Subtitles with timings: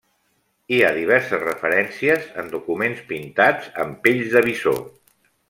[0.77, 4.77] Hi ha diverses referències en documents pintats en pells de bisó.